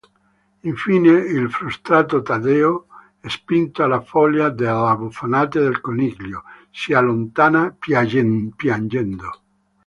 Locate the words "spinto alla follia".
3.21-4.49